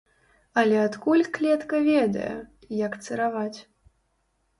[0.59, 2.31] Але адкуль клетка ведае,
[2.79, 3.59] як цыраваць?